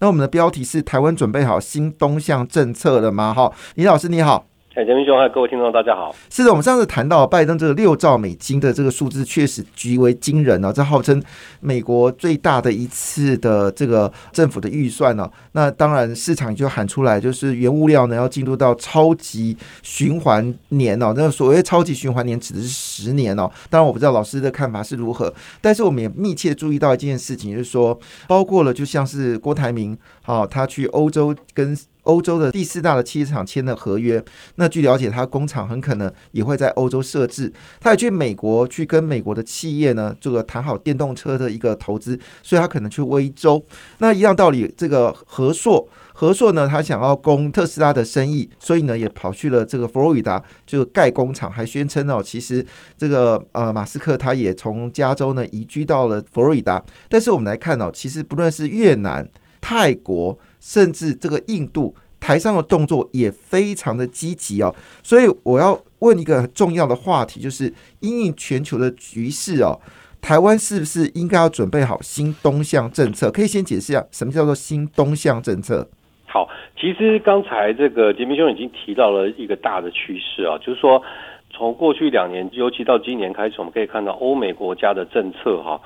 [0.00, 3.32] 那我们的标题是台湾准备好新东向政策了吗？
[3.32, 4.47] 哈，李老师你好。
[4.78, 6.14] 哎，陈明兄，各位听众，大家好。
[6.30, 10.72] 是的，我们上次谈到拜登这个六兆美金的这个数字，确实极为惊人哦。
[10.72, 11.20] 这号称
[11.58, 15.28] 美国最大的一次的这个政府的预算呢。
[15.50, 21.12] 那当然，市场就喊出来，就是原物料呢要进入到超级循环年哦。
[21.16, 23.50] 那所谓超级循环年指的是十年哦。
[23.68, 27.98] 当然，我不知道老师的看法是如何，但是我们也密切注意到一件事情，就是说，
[28.28, 31.76] 包括了就像是郭台铭，好，他去欧洲跟。
[32.08, 34.22] 欧洲的第四大的汽车厂签了合约，
[34.54, 37.52] 那据了解，他工厂很可能也会在欧洲设置。
[37.80, 43.62] 他也去美国去跟美国的企业呢，这个谈好电动车的一个投资，所以他可能去威州。
[43.98, 52.64] 那一样道理，这个和硕，和硕呢，他想要攻特斯拉的生意，所以呢，也跑去了这个佛罗里达，就盖工厂，还宣称哦，其实
[52.96, 56.82] 这个呃，马斯克他也从加州呢移居到了佛罗里达。
[57.10, 59.28] 但是我们来看哦，其实不论是越南、
[59.60, 60.38] 泰国。
[60.60, 69.78] 甚至这个印度台上的动作也非常的积极哦，所以我要问一个很重要的话题，就是因应全球的局势哦，
[70.20, 73.30] 台湾是不是应该要准备好新东向政策？
[73.30, 75.88] 可以先解释一下什么叫做新东向政策？
[76.26, 81.02] 好，其实刚才这个杰明兄已经提到了一个大的趋势啊，就是说
[81.50, 85.80] 从过去两年，尤其到今年开始，我们可以看到欧美国家的政策哈，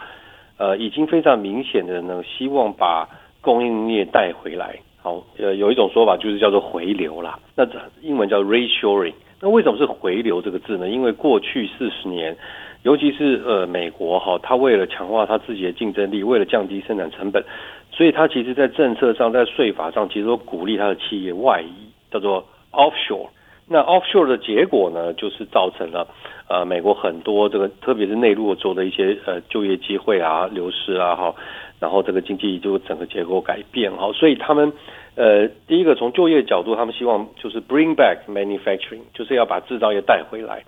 [0.57, 3.09] 呃，已经非常明显的呢，希望把
[3.41, 7.39] 供应链带回来，好，呃，有一种说法就是叫做回流啦。
[7.57, 7.67] 那
[8.03, 9.15] 英文叫 reshoring。
[9.41, 10.89] 那为什么是回流这个字呢？
[10.89, 12.37] 因为过去四十年，
[12.85, 17.43] 尤其是呃美国哈，它为了强化它自己的竞争力，为了降低生产成本，
[17.91, 23.27] 所以它其实在政策上，在税法上，其实都鼓励它的企业外移，叫做 offshore。
[23.69, 26.07] 那 offshore 的结果呢，就是造成了
[26.49, 31.35] 呃美国很多这个，特别是内陆州的一些呃就业机会啊流失啊哈。
[31.83, 34.73] 然后这个经济就整个结构改变哈，所以他们
[35.17, 40.63] 呃第一个从就业角度，他们希望就是 bring back manufacturing，就是要把制造业带回来。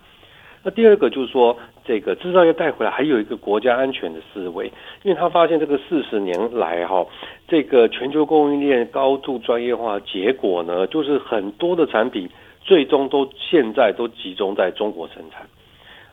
[0.64, 4.66] 那第二个就是说，这个制造业带回来还有一个国家安全的思维，
[5.04, 7.06] 因为他发现这个四十年来哈，
[7.46, 12.28] 这个全球供应链高度专业化，结果呢就是很多的产品
[12.60, 15.46] 最终都现在都集中在中国生产。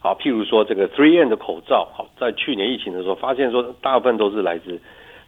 [0.04, 4.78] 好，譬如说这个 Three N 的口罩，好，在去年疫情的时候，发现说大部分都是来自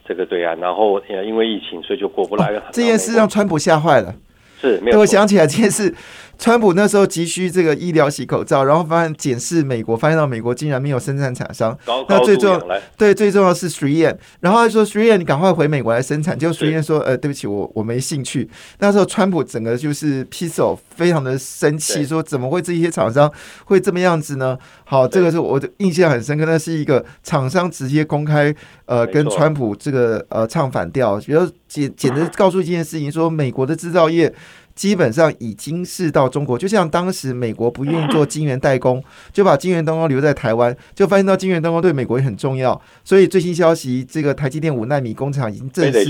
[0.06, 2.62] 这个对岸，然后因为疫情，所以就过不来了。
[2.72, 4.12] 这件事让川普吓坏了。
[4.60, 4.98] 是，没有。
[4.98, 5.94] 我想起来这件事。
[6.38, 11.76] 川普那时候急需这个医疗洗口罩，然后发现检视美国，发现到美国竟然没有生产厂商。
[12.08, 14.18] 那最重要，对，最重要是 Three N。
[14.40, 16.38] 然后他说 Three N，你赶快回美国来生产。
[16.38, 18.48] 就 Three N 说，呃，对不起，我我没兴趣。
[18.78, 23.32] 那时候川普整个就是 p i s o 非常的生气，说怎么会这些厂商
[23.64, 24.58] 会这么样子呢？
[24.84, 26.44] 好，这个是我的印象很深刻。
[26.44, 28.54] 那是一个厂商直接公开
[28.86, 34.34] 呃跟川普这个呃唱反调，比如简简直告诉一件事情，说美国的制造业。
[34.74, 39.02] 基本上已经是到中国，就像当时美国不愿意做晶圆代工，
[39.32, 42.80] 就把晶圆代工留在台湾，就发现到晶圆代工对美国也很重要。
[43.04, 46.00] 所以最新消息，这个台积电五纳米工厂已经正式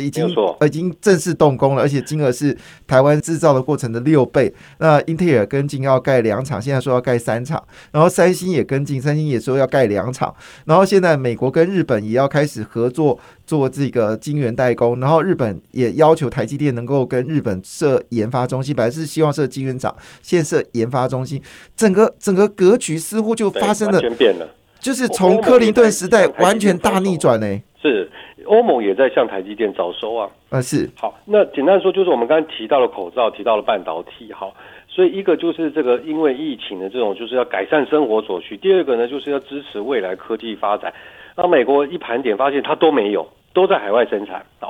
[0.00, 0.28] 已经
[0.66, 4.52] 已经正式动工了，而且金额是台湾制造的过程的六倍。
[4.78, 10.34] 那英特尔跟进要盖两厂，现在说要盖三厂，然后三星也跟进，三星也说要盖两厂，
[10.66, 13.18] 然后现在美国跟日本也要开始合作。
[13.46, 21.42] 做这个晶圆代工，然后日本也要求台积电能够跟日本设研发中心，本来是希望设晶圆厂，现设研发中心，
[21.76, 24.48] 整个整个格局似乎就发生了，变了，
[24.80, 27.46] 就是从克林顿时代完全大逆转呢。
[27.82, 28.10] 是
[28.46, 30.30] 欧盟也在向台积电招收啊。
[30.48, 30.88] 啊，是。
[30.96, 34.54] 好，那简单说就是我们刚才提到了口罩，提到了半导体，好，
[34.88, 40.90] 所以一个就是这个因为疫情的这种就是要改善生活所需，第二个呢就是要支持未来科技发展。
[41.36, 44.68] 那美国一盘点发现，它都没有，都在海外生产啊！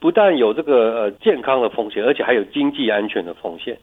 [0.00, 3.78] 不但有这个呃健康的风险，而且还有经济安全的风险。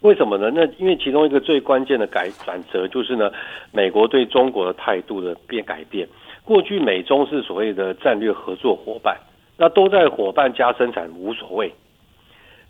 [0.00, 0.50] 为什么呢？
[0.54, 3.30] 那因为其中一个最关键的改转折就是呢，
[3.72, 6.08] 美国对中国的态度的变改变。
[6.44, 9.18] 过去美中是所谓的战略合作伙伴，
[9.58, 11.72] 那都在伙伴加生产无所谓。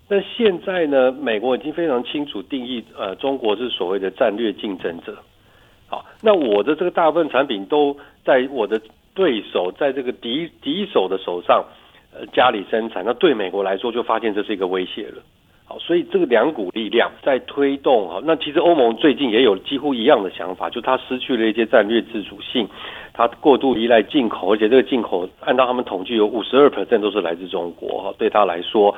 [0.08, 5.16] 那现在呢，美国已经非常清楚定义，呃，中国是所谓的战略竞争者。
[5.88, 7.96] 好，那我的这个大部分产品都
[8.26, 8.78] 在我的
[9.14, 11.64] 对手，在这个敌敌手的手上，
[12.12, 15.22] 呃家里生产，那对美国来说就发现这是一个威胁了。
[15.68, 18.20] 好，所以这个两股力量在推动哈。
[18.24, 22.68] 那其实欧盟最近也有几乎一样的想法，就它失去了一些战略自主性，
[23.12, 28.14] 它过度依赖进口，而且这个进口按照他们统计有五十二 percent 都是来自中国哈。
[28.16, 28.94] 对他来说，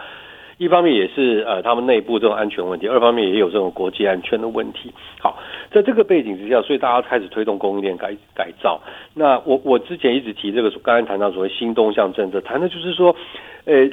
[0.58, 4.92] 一方面也是呃他们内部这种安全问题，二方面也有这种国际安全的问题。
[5.18, 5.38] 好，
[5.70, 8.80] 在这个背景之下，所以大家开始推动供应链改改造。
[9.14, 13.16] 那我我之前一直提这个，刚才谈到所谓新东向政策，谈的就是说，
[13.64, 13.88] 呃，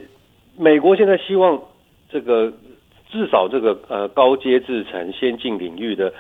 [0.57, 1.62] 美国现在希望
[2.12, 2.51] 这个。
[3.12, 6.12] 至少这个呃高阶制程、先进领域的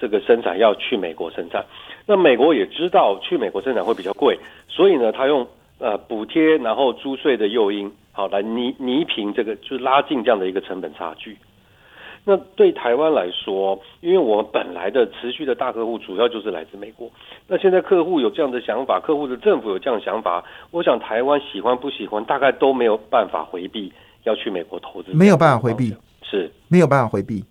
[0.00, 1.64] 这个生产要去美国生产，
[2.04, 4.36] 那美国也知道去美国生产会比较贵，
[4.66, 5.46] 所以呢，他用
[5.78, 11.36] 呃补贴然后租税的诱因，好来弥弥平这个，就是拉近这样的一个成本差距。
[12.24, 17.10] 那对台湾来说，因为我们本来的持续的大客户主要就是来自美国，
[17.48, 23.92] 那现在客户有这样的想法，客户的政府有这样的想法，我想台湾喜欢不喜欢，大概都没有办法回避
[24.22, 25.92] 要去美国投资，没有办法回避。
[26.24, 27.44] 是没有办法回避，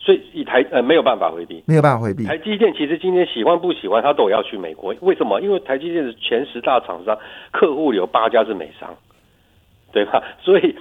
[0.00, 2.24] 所以以台呃没有办法回避，没有办法回避。
[2.24, 4.94] 台积电其实今天喜欢不喜欢，他都要去美国。
[5.02, 5.38] 为什么？
[5.42, 7.18] 因为台积电的前十大厂商
[7.50, 8.96] 客户有八家是美商，
[9.92, 10.22] 对吧？
[10.42, 10.74] 所以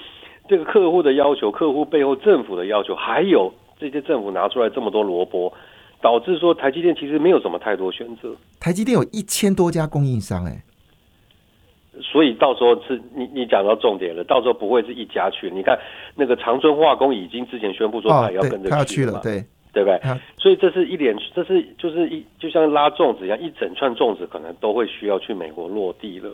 [0.47, 5.53] 这个客户的要求，客户背后政府的要求，还有这些政府拿出来这么多萝卜，
[6.01, 8.35] 导致说台积电其实没有什么太多选择。
[8.59, 10.63] 台积电有一千多家供应商，哎。
[12.01, 15.51] 所以到时候是你你讲到重点了，到时候不会是一家去。
[15.51, 15.77] 你看
[16.15, 19.43] 那个长春化工已经之前宣布说他也要跟着去了，对
[19.73, 19.99] 对不对？
[20.37, 26.33] 所以这是一连，这是就是一就像拉粽子一样，一整串粽子可能都会需要去美国落地了。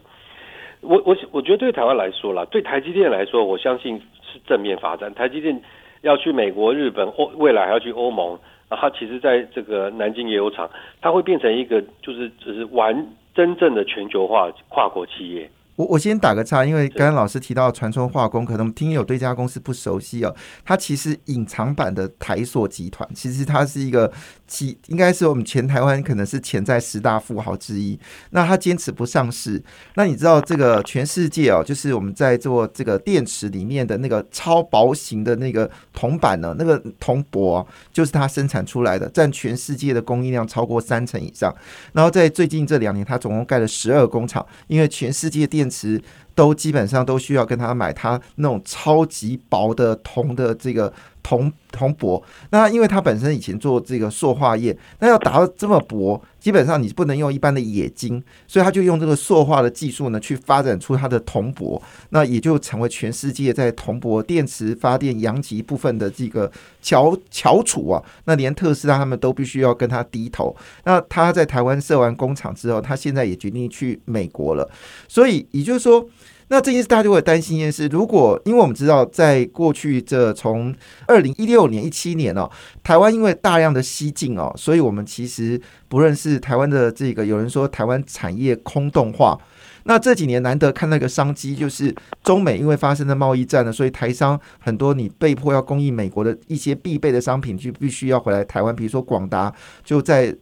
[0.81, 5.13] 我我我觉得对台湾来说啦，对台积电来说，我相信是正面发展。
[5.13, 5.59] 台积电
[6.01, 8.38] 要去美国、日本，欧未来还要去欧盟，
[8.69, 10.69] 然后其实在这个南京也有厂，
[11.01, 15.50] 它会变成一个就是就是完真正的全球化跨国企业。
[15.77, 20.35] 我我先打个岔，因为刚刚老师提到传春化工，可能听友对这家公司不熟悉哦。
[20.65, 24.12] 它其实隐藏版的台塑集团，其实它是一个
[24.47, 27.97] 其，应该是我们前台湾可能是潜在十大富豪之一。
[28.31, 29.63] 那它坚持不上市。
[29.94, 37.63] 那你知道这个全世界哦，就是我们在做这个电池里面的那个超薄型的那个铜板呢，那个铜箔
[37.94, 41.56] 就是它生产出来的，占全世界的供应量超过三成以上。
[41.94, 46.02] 然后在最近这两年，它总共盖了十二工厂，因为全世界电池
[46.36, 50.94] 都基本上都需要跟他买他那种超级薄的铜的这个
[51.27, 61.81] 铜铜箔，那因为他本身以前做这个塑化液，那要达到这么薄，基本上你不能用一般的冶金，所以他就用这个塑化的技术呢，去发展出它的铜箔，
[62.12, 66.50] 那也就成为全世界在铜箔电池发电阳极部分的这个
[66.81, 68.01] 翘翘楚啊。
[68.24, 70.56] 那连特斯拉他们都必须要跟他低头。
[70.85, 74.65] 那他在台湾设完工厂之后，他现在也决定去美国了，
[75.09, 76.07] 所以也就是说。
[76.50, 80.74] 那这件事大家就会担心一件事：如果因为我们知道，在过去这从
[81.06, 82.50] 二零一六年、一七年哦，
[82.82, 85.60] 台湾因为大量的西进哦，所以我们其实
[85.90, 89.38] 不论是台湾的这个有人说台湾产业空洞化，
[89.84, 99.54] 那这几年难得看到一个商机，就是中美因为发生的贸易战呢，所以台商很多你被迫要供应美国的一些必备的商品，就必须要回来台湾，比如说广达
[99.84, 100.34] 就在。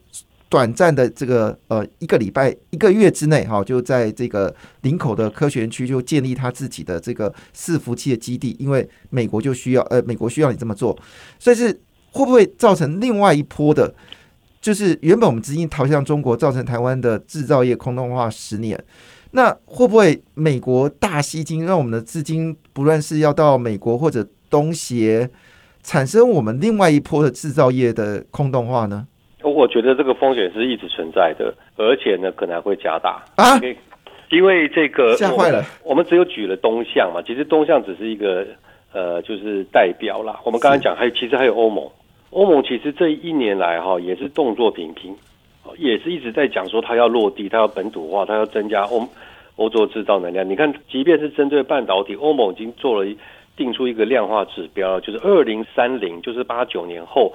[0.48, 10.96] 短暂的这个呃一个礼拜一个月之内哈，就在这个林口的科学园区就建立他自己的这个伺服器的基地，因为美国就需要呃美国需要你这么做，
[11.38, 11.72] 所以是
[12.12, 13.92] 会不会造成另外一波的，
[14.60, 18.82] 就是原本我们资金逃向中国，造成台湾的制造业空洞化十年，
[19.32, 25.28] 那会不会美国大吸金，让我们的资金不论是要到美国或者东协，
[25.82, 29.08] 产生我们另外一波的制造业的空洞化呢？
[29.50, 33.60] 我觉得这个风险是一直存在的，而且呢，可能还会加大啊！
[34.30, 35.62] 因为这个吓坏了。
[35.84, 38.44] 我们只有举了东向嘛，其实东向只是一个
[38.92, 40.40] 呃，就是代表啦。
[40.44, 41.88] 我们刚才讲，还有其实还有欧盟，
[42.30, 45.14] 欧盟其实这一年来哈也是动作频频，
[45.78, 49.08] 也是一直在讲说它要落地，它要本土化，它要增加欧
[49.54, 50.48] 欧洲制造能量。
[50.48, 53.08] 你看，即便是针对半导体，欧盟已经做了
[53.56, 57.32] 定出一个量化指标，就是二零三零，就是八九年后。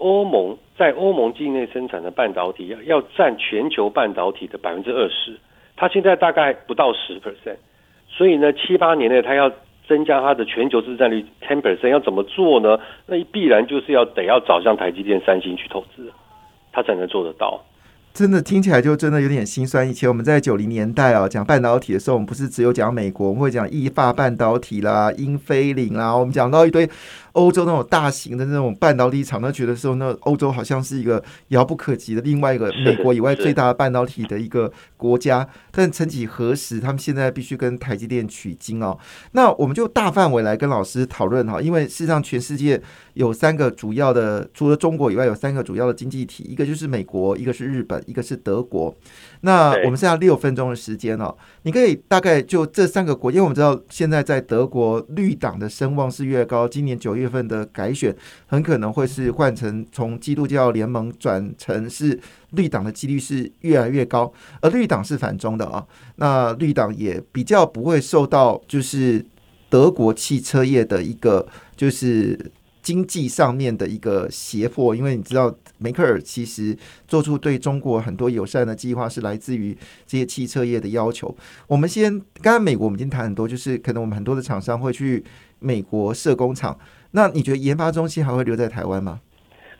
[0.00, 5.38] 欧盟在欧盟境内生产的半导体要要占全球半导体的百分之二十，
[5.76, 7.56] 它现在大概不到十 percent，
[8.08, 9.52] 所以呢，七八年内它要
[9.86, 12.78] 增加它的全球市占率 ten percent，要怎么做呢？
[13.06, 16.10] 那必然就是要得要找像台积电、三星去投资，
[16.72, 17.62] 它才能做得到。
[18.12, 19.88] 真的听起来就真的有点心酸。
[19.88, 26.88] 以前我们在九零年代啊讲半导体的时候，我们不是只有讲美国，我们会讲意法半导体啦、英飞凌啦，我们讲到一堆。
[27.32, 35.46] 欧洲那种大型的那种半导体厂，那觉得说，那欧洲好像是一个遥不可及的另外一个美国以外最大的半导体的一个国家。
[35.70, 38.98] 但曾几何时，他们现在必须跟台积电取经哦。
[39.32, 42.80] 那我们就大范围来跟老师讨论哈，因为事实上全世界
[43.14, 48.94] 有三个主要的，除了中国以外，有三个主要的经济体，一个就是美国，一个是日本，一个是德国。
[49.42, 58.14] 那我们剩下六分钟的时间哦，你可以大概就这三个国，因为我们知道现在在德国绿党的声望是越高，今年九月月份的改选
[58.46, 62.18] 很可能会是换成从基督教联盟转成是
[62.52, 65.86] 绿党的几率是越来越高，而绿党是反中的啊，
[66.16, 69.24] 那绿党也比较不会受到就是
[69.68, 71.46] 德国汽车业的一个
[71.76, 72.50] 就是
[72.82, 75.54] 经济上面的一个胁迫，因为你知道。
[75.82, 76.76] 梅克尔其实
[77.08, 79.74] 做出对中国很多友善的计划，是来自于
[80.06, 81.34] 这些汽车业的要求。
[81.66, 82.12] 我们先，
[82.42, 85.24] 刚刚美国我们已经谈很多，就是可能我们很多的厂商会去
[85.58, 86.78] 美国设工厂。
[87.12, 89.20] 那你觉得研发中心还会留在台湾吗？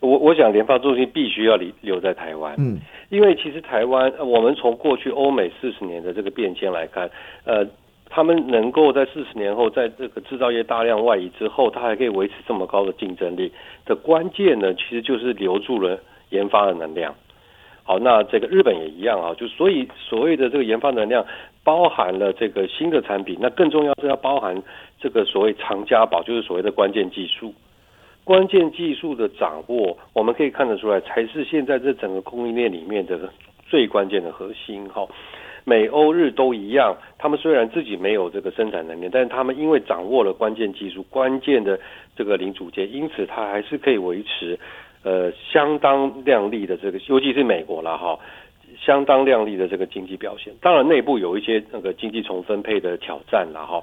[0.01, 2.79] 我我想研发中心必须要留留在台湾，嗯，
[3.11, 7.11] 因为其实台湾，我们从过去欧美四十年的这个变迁来看，
[7.45, 7.67] 呃。
[8.13, 13.53] 他们能够在四十年后，在这个制造业大量外移之后，它还可以维持这么高的竞争力
[13.87, 15.97] 的关键呢，其实就是留住了
[16.31, 17.15] 研发的能量。
[17.85, 21.25] 好，那这个日本也一样啊，就所以所谓的这个研发能量，
[21.63, 24.63] 包含了这个新的产品，那更重要是要包含
[24.99, 27.55] 这个所谓长家宝，就是所谓的关键技术。
[28.25, 33.19] 关键技术的掌握，我们可以看得出来，才是现在这整个供应链里面的
[33.69, 34.89] 最关键的核心。
[34.89, 35.07] 哈。
[35.65, 41.79] 美欧日都一样，他们虽然自己没有这个生产能力，但是他们因为掌握了关键技术、关键的
[42.17, 44.59] 这个零组件，因此它还是可以维持
[45.03, 48.19] 呃相当亮丽的这个，尤其是美国了哈，
[48.81, 50.53] 相当亮丽的这个经济表现。
[50.61, 53.83] 当然内部有一些那个经济重分配的挑战了哈，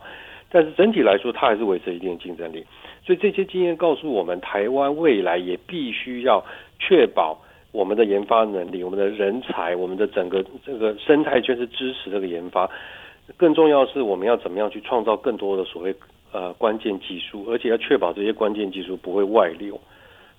[0.50, 2.66] 但是整体来说，它还是维持一定的竞争力。
[3.06, 6.44] 所以这些经验告诉我们，台湾未来也必须要
[6.80, 7.38] 确保。
[7.74, 12.68] 我们的研发能力，我们的人才，我们的整个这个生态圈是支持这个研发。
[13.36, 15.94] 更重要是，我们要怎么样去创造更多的所谓
[16.32, 19.80] 呃关键技术，而且要确保这些关键技术不会外流。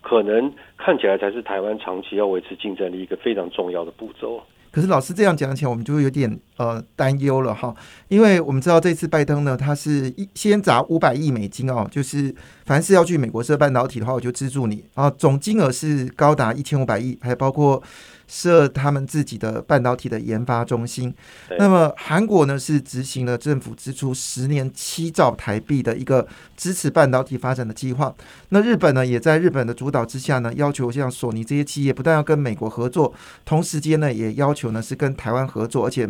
[0.08, 4.40] 可能看起来才是台湾长期要维持竞争力一个非常重要的步骤。
[4.70, 7.74] 可是老师这样讲起来，我们就会有点呃担忧了哈，
[8.08, 12.34] 因为我们知道这次拜登呢，他是一先砸五百亿美金哦，就是
[12.64, 17.82] 凡是要去美国设半导体的话，我就资助你啊，总金额是高达一千五百亿，还包括。
[18.28, 21.12] 设他们自己的半导体的研发中心。
[21.58, 26.24] 那么韩国呢是执行了政府支出十年七兆台币的一个
[26.56, 28.14] 支持半导体发展的计划。
[28.50, 33.12] 那日本呢也在日本的主导之下呢，要求像索尼这些企业不但要跟美国合作，
[33.44, 36.08] 同时间呢也要求呢是跟台湾合作，而且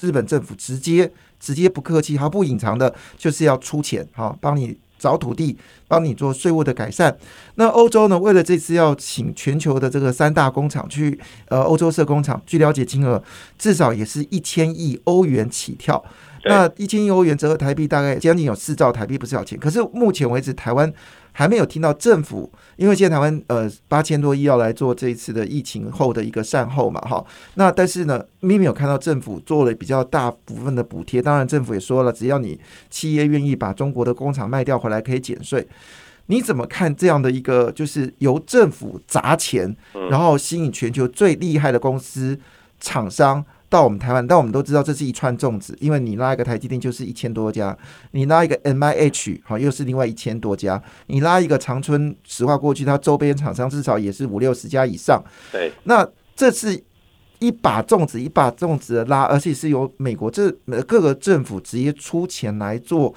[0.00, 4.76] 日本政府直接直接不客气、毫不隐藏的，就是要出钱哈帮你。
[5.02, 5.56] 找土地，
[5.88, 7.14] 帮你做税务的改善。
[7.56, 8.16] 那欧洲呢？
[8.16, 11.18] 为了这次要请全球的这个三大工厂去，
[11.48, 13.20] 呃，欧洲设工厂，据了解金额
[13.58, 16.02] 至少也是一千亿欧元起跳。
[16.44, 19.58] 那一千亿欧元折合台币大概将近有四兆台币，不是小钱。
[19.58, 20.92] 可是目前为止，台湾。
[21.32, 27.24] 还没有听到政府，因为现在台湾呃八千多亿要来做这一次的疫情后的一个善后嘛，哈。
[27.54, 31.20] 那但是呢，咪咪有看到政府做了比较大部分的补贴。
[31.20, 32.60] 当然，政府也说了，只要你
[32.90, 35.66] 企业愿意把中国的工厂卖掉回来，可以减税。
[36.26, 39.74] 你怎么看这样的一个，就是由政府砸钱，
[40.10, 42.38] 然后吸引全球最厉害的公司
[42.78, 43.44] 厂商？
[43.72, 47.74] 到我们台湾，但我们都知道这是一串粽子，因为你拉一个台积电就是一千多家，
[48.10, 55.24] 你拉一个 M I H 好又是另外一千多家，你拉一个长春石化过去，它周边厂商至少也是五六十家以上。
[55.50, 56.78] 对，那这是
[57.38, 60.50] 一把粽子一把粽子的拉，而且是由美国这
[60.86, 63.14] 各个政府直接出钱来做。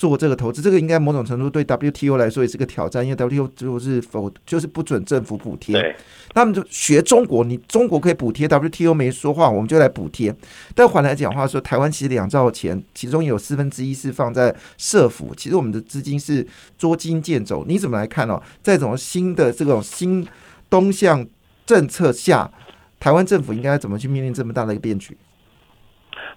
[0.00, 5.94] 做这个投资，这个应该某种程度对 WTO 来说也是个挑战，因为 WTO 就是否就是不准政府补贴，
[6.32, 10.34] 他们就学中国，你中国可以补贴，WTO 没说话，我们就来补贴。
[10.74, 16.46] 但换来讲话说，台湾其实两兆钱，其中有四分之一是放在社府，其实我们的资金是
[16.78, 17.62] 捉襟见肘。
[17.68, 18.42] 你怎么来看哦？
[18.62, 20.26] 在这种新的这种新
[20.70, 21.26] 东向
[21.66, 22.50] 政策下，
[22.98, 25.14] 台湾政府应该怎么去面临这么大的一个变局？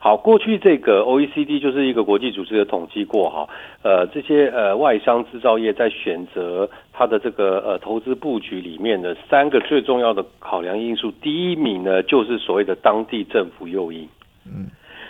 [0.04, 3.48] 好，过去这个 OECD 就是一个国际组织的统计过哈，
[3.84, 14.06] 呃，这些呃外商制造业在选择它的这个呃投资布局里面的三个最重要的考量因素，第一名呢就是所谓的当地政府诱因，
[14.46, 14.68] 嗯，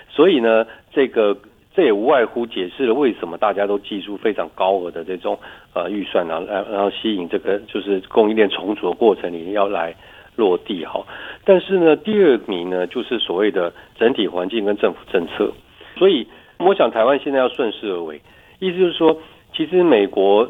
[0.09, 1.35] 所以呢，这个
[1.73, 5.35] 这也无外乎解释了为什么大家都寄出非常高额的这种
[5.73, 9.95] 呃预算啊，然然后吸引这个就是供应链重组的过程里要来
[10.35, 11.05] 落地哈。
[11.45, 15.51] 但是呢，第二名呢，就是所谓的整体环境跟政府政策。
[15.97, 16.27] 所以，
[16.59, 18.21] 我想台湾现在要顺势而为，
[18.59, 19.17] 意思就是说，
[19.53, 20.49] 其实美国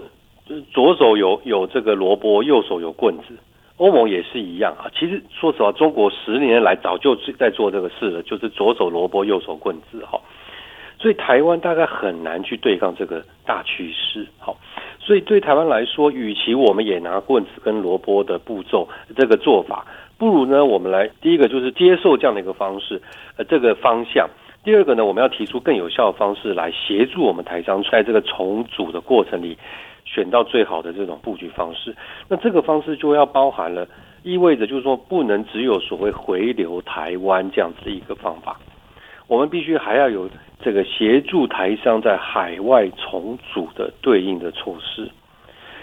[0.72, 3.38] 左手有有这个萝卜，右手有棍子。
[3.78, 4.86] 欧盟也是一样啊。
[4.98, 10.22] 其实说实话，中国十年来早就在做这个事了，就是左手萝卜，右手棍子哈。
[11.00, 14.26] 所以台湾大概很难去对抗这个大趋势。
[14.38, 14.56] 好，
[15.06, 19.86] 所以对台湾来说，与其我们也拿棍子跟萝卜的步骤这个做法，
[20.18, 23.02] 不如呢，我们来第一个就是接受这样的一个方式，
[23.38, 24.30] 呃，这个方向。
[24.64, 29.58] 第二个呢，我们要提出更有效的方式来协助我们台商在这个重组的过程里。
[30.06, 31.96] 选到最好的这种布局方式，
[32.28, 33.88] 那这个方式就要包含了，
[34.22, 38.60] 意味着就是说不能只有所谓回流台湾这样子的一个方法，
[39.28, 40.30] 我们必须还要有
[40.64, 45.10] 这个协助台商在海外重组的对应的措施，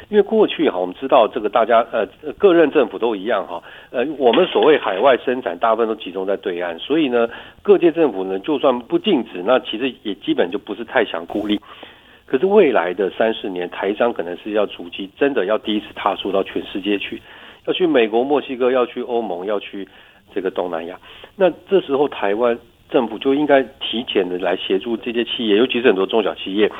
[0.08, 2.06] 因为过去哈我们知道这个大家呃
[2.38, 7.28] 各任政府都一样哈，呃我们所谓海外生产大部分都集中在对岸，所以呢
[7.62, 11.60] 各界政府呢就算不禁止，那其实也基本就不是太想鼓励。
[12.26, 17.20] 可是未来的三四年，台商可能是要逐级真的要第一次踏出到全世界去，
[17.66, 19.86] 要去美国、墨西哥，要去欧盟，要去
[20.32, 20.96] 这个东南亚。
[21.34, 22.56] 那这时候台湾
[22.90, 26.70] 政府就应该提前的来协助这些企业，尤其是很多中小企业，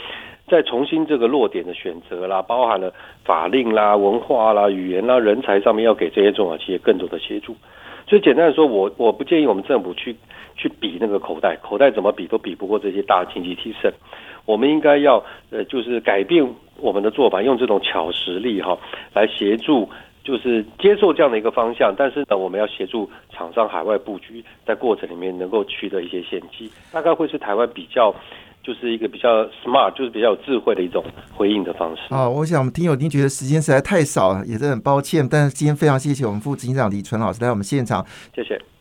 [0.48, 2.92] 在重新这个落点的选择啦，包含了
[3.24, 7.54] 法令啦、文化啦、语言啦、人才上面，要给这些中小企业更多的协助。
[8.08, 10.16] 所以简单的说，我我不建议我们政府去
[10.56, 13.92] 去比那个口袋，口袋怎么比都比不过这些大经济体盛。
[14.46, 16.44] 我们应该要呃，就是改变
[16.80, 18.76] 我们的做法，用这种巧实力哈，
[19.14, 19.88] 来协助，
[20.22, 21.94] 就是接受这样的一个方向。
[21.96, 28.14] 但是呢，我们要协助厂商海外布局，在过程里面能够取得一些先机，大概会是台湾比较
[28.62, 32.02] 就是一个比较 smart，就是比较有智慧的一种回应的方式。
[32.14, 35.26] 啊，我想我们听友一定觉得时间实在太少了，也是很抱歉。
[35.28, 38.60] 但是今天非常谢谢我们副执行长李纯老师来我们现场，谢谢。